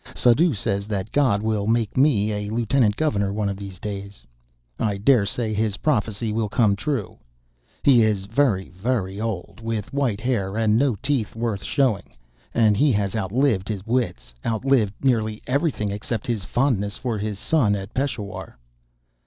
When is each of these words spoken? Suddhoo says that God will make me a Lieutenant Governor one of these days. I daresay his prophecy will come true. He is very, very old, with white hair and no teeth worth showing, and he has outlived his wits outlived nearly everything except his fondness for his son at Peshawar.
Suddhoo 0.15 0.55
says 0.55 0.87
that 0.87 1.11
God 1.11 1.43
will 1.43 1.67
make 1.67 1.95
me 1.95 2.31
a 2.33 2.49
Lieutenant 2.49 2.95
Governor 2.95 3.31
one 3.31 3.49
of 3.49 3.57
these 3.57 3.77
days. 3.77 4.25
I 4.79 4.97
daresay 4.97 5.53
his 5.53 5.77
prophecy 5.77 6.33
will 6.33 6.49
come 6.49 6.75
true. 6.75 7.19
He 7.83 8.01
is 8.01 8.25
very, 8.25 8.69
very 8.69 9.21
old, 9.21 9.59
with 9.61 9.93
white 9.93 10.19
hair 10.19 10.57
and 10.57 10.75
no 10.75 10.95
teeth 11.03 11.35
worth 11.35 11.63
showing, 11.63 12.15
and 12.51 12.75
he 12.75 12.91
has 12.93 13.15
outlived 13.15 13.67
his 13.69 13.85
wits 13.85 14.33
outlived 14.43 14.93
nearly 15.03 15.39
everything 15.45 15.91
except 15.91 16.25
his 16.25 16.45
fondness 16.45 16.97
for 16.97 17.19
his 17.19 17.37
son 17.37 17.75
at 17.75 17.93
Peshawar. 17.93 18.57